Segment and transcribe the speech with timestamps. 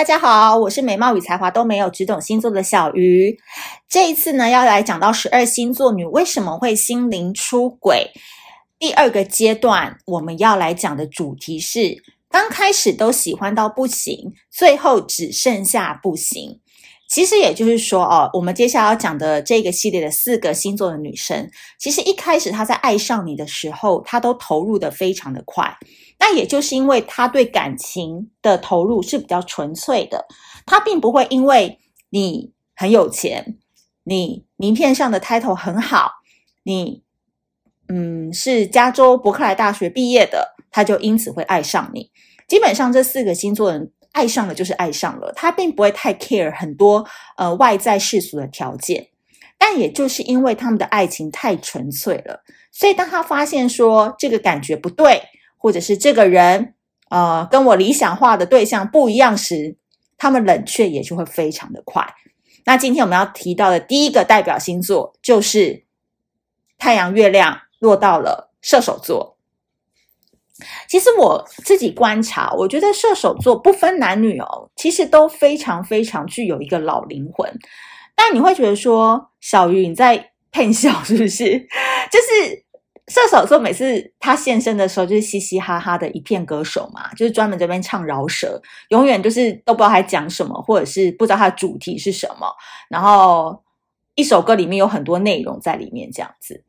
[0.00, 3.38] 大家好，我是美貌与才华都没有，只懂星座的小鱼。
[3.86, 8.10] 这一次呢，要来讲到十二星座女为什么会心灵出轨。
[8.78, 16.60] 第二个阶段，我们要来讲的主题是：刚开始都喜欢到不行，最后只剩下不行。
[17.10, 25.76] 其实也就是说，哦，我们接下来要讲的这个系列的四个星座的女生，其实一开始她在爱上你的时候，她都投入的非常的快。
[26.20, 30.24] 那也就是因为她对感情的投入是比较纯粹的，
[30.64, 33.58] 她并不会因为你很有钱，
[34.04, 36.12] 你名片上的 title 很好，
[36.62, 37.02] 你
[37.88, 42.12] 嗯是加州伯克莱大学毕业的，她就因此会爱上你。
[42.46, 43.90] 基本上这四个星座人。
[44.12, 47.06] 爱上了就是爱上了，他并不会太 care 很多
[47.36, 49.08] 呃外在世俗的条件，
[49.56, 52.42] 但也就是因为他们的爱情太纯粹了，
[52.72, 55.22] 所以当他发现说这个感觉不对，
[55.56, 56.74] 或者是这个人
[57.08, 59.76] 呃跟我理想化的对象不一样时，
[60.18, 62.06] 他们冷却也就会非常的快。
[62.64, 65.84] 那今天我们要提到的第一个代表星座就是
[66.78, 69.38] 太阳月亮落到了射手座。
[70.88, 77.50] 其实我自己观察，我觉得射手座不分男女哦，其实都非常非常具有一个老灵魂。
[78.14, 81.58] 但你会觉得说，小鱼你在骗笑是不是？
[82.10, 82.64] 就是
[83.08, 92.46] 射手座每次他现身的时候，就是嘻嘻哈哈的一片歌手嘛，就是专门这边唱饶舌，永远就是都不知道他讲什么，或者是不知道他的主题是什么，
[92.88, 93.62] 然后
[94.14, 96.62] 一首歌里面有很多内容在里面，这样子。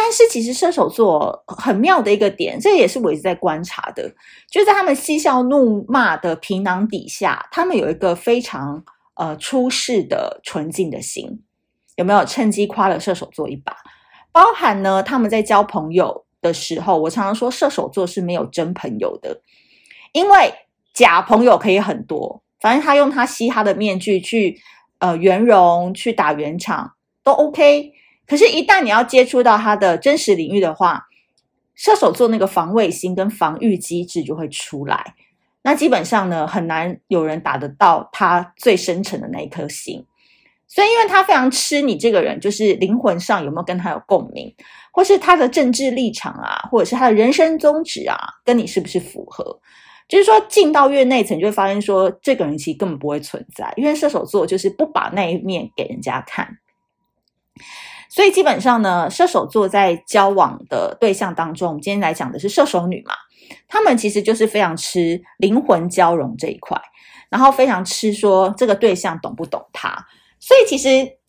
[0.00, 4.08] 但是其实射手座很妙的一个点，这也是我一直在观察的，
[4.48, 8.84] 就在他们嬉笑怒骂的皮囊底下，他们有一个非常
[9.16, 11.42] 呃出世的纯净的心。
[11.96, 13.76] 有没有趁机夸了射手座一把？
[14.30, 19.42] 包含呢，他们在交朋友的时候，我常常说射手座是没有真朋友的，
[20.12, 20.54] 因为
[20.94, 24.60] 假朋友可以很多，反正他用他嘻哈的面具去
[25.00, 26.92] 呃圆融，去打圆场
[27.24, 27.94] 都 OK。
[28.28, 31.06] 可是，一旦你要接触到他的真实领域的话，
[31.74, 35.14] 射手座那个防卫心跟防御机制就会出来。
[35.62, 40.04] 那基本上呢，很难有人打得到他最深沉的那一颗心。
[40.66, 44.54] 所以，因为他非常吃你这个人，就是灵魂上有没有跟他有共鸣，
[44.92, 49.58] 或是他的政治立场啊，或者是他的人生宗旨啊，跟你是不是符合？
[50.06, 56.58] 就是说，进到越内层，就会发现说，这个人其实根本不会存在，因为射手座就是不把那一面给人家看。
[58.18, 63.14] 所以基本上呢，射手座在交往的对象当中，我们今天来讲的是射手女嘛，
[63.68, 66.76] 他们其实就是非常吃灵魂交融这一块，
[67.30, 70.04] 然后非常吃说这个对象懂不懂他。
[70.40, 70.88] 所以其实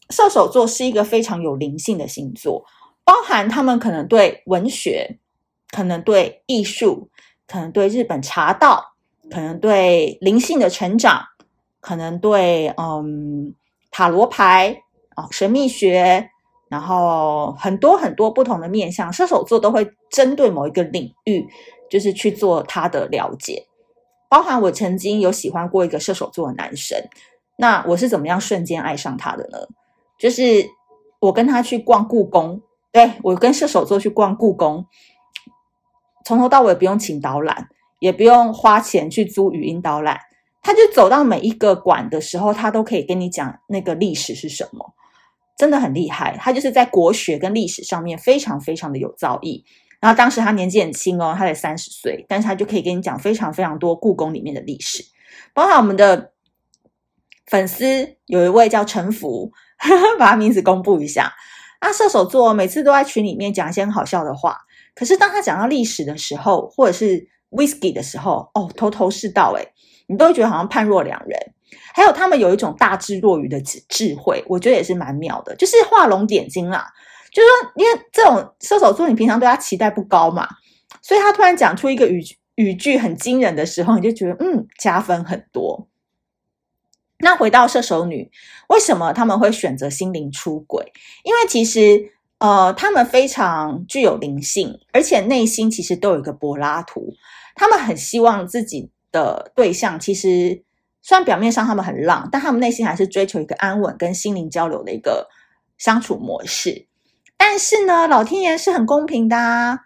[0.10, 2.66] 射手座是一个非常有灵性的星座，
[3.04, 5.20] 包含他们可能对文学，
[5.70, 7.08] 可能对艺术，
[7.46, 8.84] 可能对日本茶道，
[9.30, 11.24] 可能对灵性的成长，
[11.82, 13.54] 可能对嗯
[13.92, 14.82] 塔罗牌
[15.14, 16.32] 啊、哦、神秘学。
[16.70, 21.46] 然后很多很多不同的面向，射手座都会针对某一个领域，
[21.90, 23.66] 就是去做他的了解。
[24.30, 26.96] 包含我曾经有喜欢过一个射手座的男生，
[27.58, 29.58] 那我是怎么样瞬间爱上他的呢？
[30.20, 30.64] 就是
[31.20, 34.86] 我跟他去逛故宫，对，我跟射手座去逛故宫，
[36.24, 37.70] 从头到尾不用请导览，
[38.00, 40.20] 也不用花钱去租语音导览，
[40.62, 44.94] 他就走到每一个馆的时候，他都可以跟你讲那个历史是什么。
[45.60, 49.62] 真的很厉害，他就是在国学跟历史上面非常非常的有造诣。
[50.00, 55.04] 然后当时他年纪很轻哦，他才三十岁，但是他就可以跟你讲非常非常多故宫里面的历史。
[55.54, 56.32] 包括我们的
[57.48, 61.34] 粉丝有一位叫陈福，呵呵，把他名字公布一下。
[61.80, 64.58] 啊，射手座每次都在群里面讲一些很好笑的话，
[64.96, 69.74] 可是当他讲到历史的时候，或者是 whisky 的时候，哦，头头是道，诶，
[70.08, 71.38] 你都会觉得好像判若两人。
[71.94, 76.88] 还有他们有一种大智若愚的智智慧，我觉得也是蛮妙的，就是画龙点睛啦。
[77.32, 80.48] 就是说，因为这种射手座，你平常对他期待不高嘛，
[81.00, 82.24] 所以他突然讲出一个语
[82.56, 85.88] 语句很惊人的时候，你就觉得嗯，加分很多。
[87.20, 88.32] 那回到射手女，
[88.70, 90.92] 为什么他们会选择心灵出轨？
[91.24, 97.14] 因为其实呃，他们非常具有灵性，而且内心其实都有一个柏拉图，
[97.54, 100.64] 他们很希望自己的对象其实。
[101.02, 105.28] 虽然表面上他们很浪，但他们内心还是追求一个安稳跟心灵交流的一个
[105.78, 106.88] 相处模式。
[107.38, 109.80] 但是呢，老天爷是很公平的啊，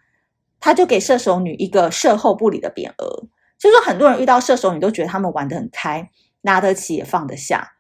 [0.60, 3.28] 他就给射手女一个射后不理的匾额。
[3.60, 6.10] 就是说，很多人遇到射手女都觉得他们玩得很开，
[6.42, 7.74] 拿得起也放得下。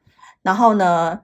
[0.44, 1.20] 然后呢，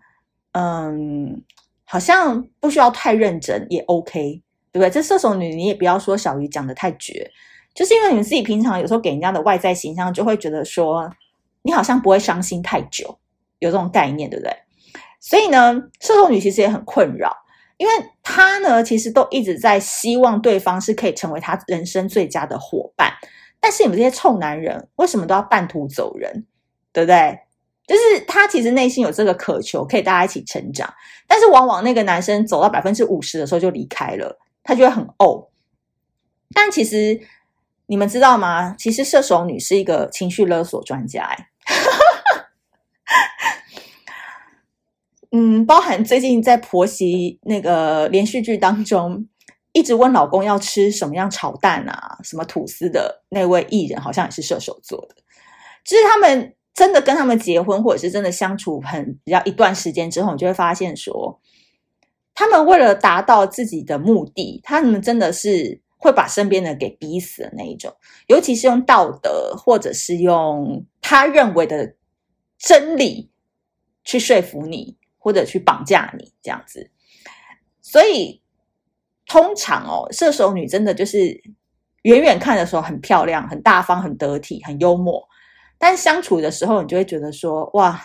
[0.54, 1.44] 嗯，
[1.86, 4.42] 好像不需要太认真也 OK，
[4.72, 4.90] 对不对？
[4.90, 7.30] 这射手女你也不要说小鱼讲得太绝，
[7.76, 11.10] 就是因为你们自己平常有时候给人家的外在形象就会觉得说。
[11.62, 13.20] 你好像不会伤心太久，
[13.60, 14.54] 有这种概念，对不对？
[15.20, 17.36] 所以呢，射手女其实也很困扰，
[17.78, 23.12] 因为她呢，其实都一直在希望对方是可以成为她人生最佳的伙伴。
[23.60, 26.46] 但是你们这些臭男人，为什么都要半途走人？
[26.92, 27.40] 对不对？
[27.86, 30.94] 就是他其实内心有这个渴求，可以大家一起成长。
[31.28, 35.50] 但是往往那个男生走到百分之五十的时候就离开了，他就会很怄。
[36.54, 37.20] 但其实
[37.90, 38.76] 你们知道吗？
[38.78, 41.50] 其实射手女是一个情绪勒索专家哎。
[45.32, 49.28] 嗯，包含最近在婆媳那个连续剧当中，
[49.74, 55.16] 一直问老公要吃什么样炒蛋啊、什么吐司的那位艺人，好像也是射手座的。
[55.84, 61.42] 就是他们真的跟他们结婚，或者是真的相处很比较一段时间之后，你就会发现说，
[62.36, 67.94] 他们为了达到自己的目的，他们真的是会把身边的给逼死的那一种，
[68.28, 71.94] 尤其是用道德或者是用他认为的
[72.58, 73.30] 真理
[74.06, 76.90] 去说服你，或者去绑架你这样子。
[77.82, 78.42] 所以
[79.26, 81.42] 通常哦，射手女真的就是
[82.04, 85.28] 远远看的时候很漂亮、很大方、很得体、很幽默。
[85.78, 88.02] 但相处的时候，你就会觉得说，哇，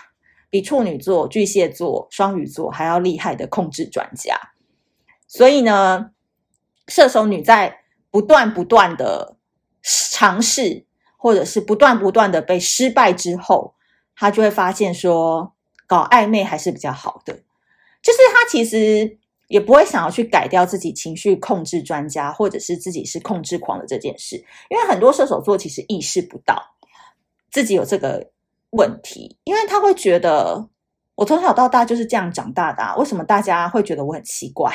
[0.51, 4.37] 比处女座、巨蟹座、双鱼座还要厉害的控制专家。
[5.27, 6.11] 所以呢，
[6.89, 7.84] 射手女在
[8.15, 9.37] 不断不断的
[9.83, 13.75] 尝试，或者是不断不断的被失败之后，
[14.15, 15.53] 他就会发现说，
[15.85, 17.33] 搞暧昧还是比较好的。
[18.01, 19.19] 就是他其实
[19.49, 24.37] 也不会想要去改掉自己情绪控制专家，或者是自己是控制狂的这件事，
[24.71, 26.77] 因为很多射手座其实意识不到。
[27.51, 28.31] 自己有这个
[28.71, 30.69] 问题，因为他会觉得
[31.17, 34.73] 我从小到大就是这样长大的，为什么大家会觉得我很奇怪？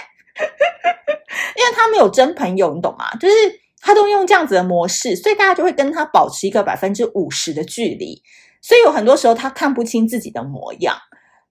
[1.56, 3.10] 因为他没有真朋友，你懂吗？
[3.20, 3.34] 就是
[3.80, 8.22] 他都用这样子的模式，所以大家就会跟他保持一个百分之五十的距离，
[8.62, 10.98] 所以有很多时候他看不清自己的模样，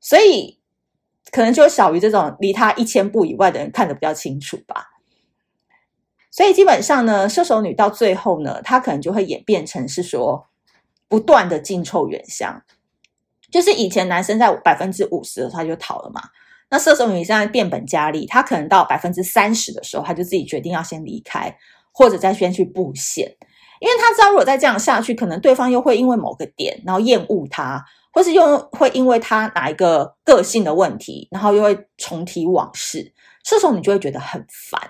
[0.01, 0.59] 所以
[1.31, 4.87] 可能就小于这种离他一千步以外的人看得比较清楚吧。
[6.31, 10.47] 所以基本上呢，射手女到最后呢，她可能就会演变成是说。
[11.11, 12.63] 不断的近臭远香，
[13.51, 16.21] 就是以前男生在百分之五十的时候他就逃了嘛。
[16.71, 21.57] 那射手女现在变本加厉，她可能到百分之三十的时候，她就自己决定要先离开，
[21.93, 23.37] 或者再先去布线，
[23.81, 33.13] 因为她知道如果再这样下去，可能对方又会因为某个点，然后厌恶他，或是又会因为他哪一个个性的问题，然后又会重提往事。
[33.45, 34.81] 射手女就会觉得很烦，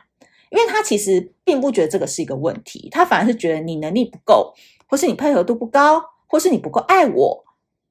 [0.51, 4.55] 因为他其实并不觉得这个是一个问题，他反而是觉得你能力不够。
[4.91, 7.45] 或是你配合度不高，或是你不够爱我，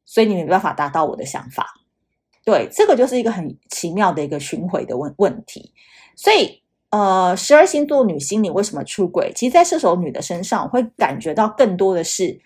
[0.04, 1.76] 所以你没办法达到我的想法。
[2.48, 5.74] 对，这个就是一个很奇妙的一个循环的问问题。
[6.16, 9.34] 所以，呃，十二星座女心里为什么出轨？
[9.36, 12.40] 其实，在射手女的身上，会感觉到更多的是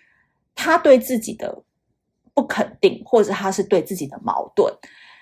[0.56, 1.62] 她对自己的
[2.33, 4.74] 不肯定，或者她是对自己的矛盾，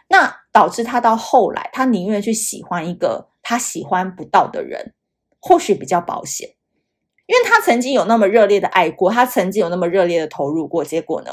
[0.08, 4.94] 那导致她到后来，她宁愿去喜欢一个她喜欢不到的人，
[5.42, 6.48] 或许比较保险。
[7.28, 11.32] 因为他曾经有那么热烈的爱过，他曾经有那么热烈的投入过，结果呢，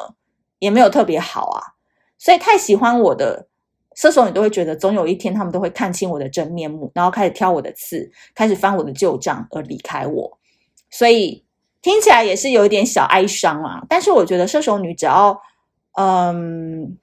[0.58, 1.75] 也没有特别好啊。
[2.18, 3.46] 所以太喜欢我的
[3.94, 10.38] 射手，你都会觉得总有一天他们都会看清我的真面目，然后开始挑我的刺，开始翻我的旧账而离开我。
[10.90, 11.44] 所以
[11.82, 13.82] 听起来也是有一点小哀伤啊。
[13.88, 15.40] 但是我觉得射手女只要，
[15.98, 16.96] 嗯，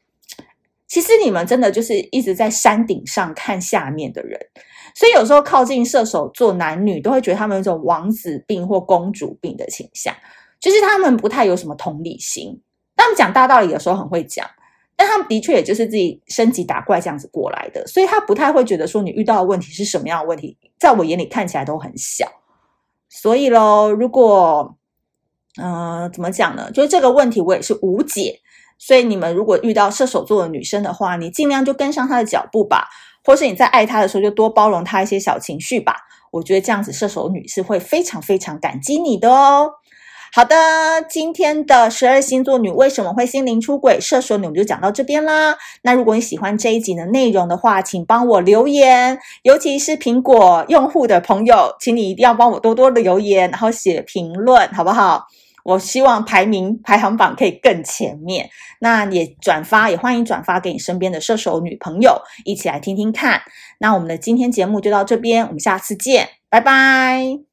[0.88, 4.40] 其实你们真的就是一直在山顶上看下面的人。
[4.96, 10.16] 所以有时候靠近射手座男女都会觉得他们有种王子病或公主病的倾向，
[10.60, 12.62] 就是他们不太有什么同理心。
[12.96, 14.48] 他们讲大道理有时候很会讲，
[14.96, 22.28] 但他们的确也就是自己升级打怪这样子过来的，所以他不太会觉得说你遇到的问题是什么样的问题，在我眼里看起来都很小。
[23.10, 24.76] 所以咯，如果
[25.62, 26.72] 嗯、怎么讲呢？
[26.72, 28.40] 就是这个问题我也是无解。
[28.80, 32.88] 所以你们如果遇到射手座的女生的话，你尽量就跟上她的脚步吧。
[33.24, 35.96] 或是你在爱他的时候，就多包容他一些小情绪吧。
[36.32, 39.72] 我觉得这样子射手女是会非常非常感激你的哦。
[40.36, 40.56] 好的，
[41.08, 44.00] 今天的十二星座女为什么会心灵出轨？
[44.02, 45.56] 射手女我们就讲到这边啦。
[45.84, 55.28] 那如果你喜欢这一集的内容的话，请帮我留言，尤其是苹果用户的朋友，请你一定要帮我多多的留言，然后写评论，好不好？
[55.64, 58.50] 我希望排名排行榜可以更前面，
[58.80, 63.40] 那也转发，也欢迎转发给你身边的射手女朋友，一起来听听看。
[63.78, 67.53] 那我们的今天节目就到这边，我们下次见，拜拜。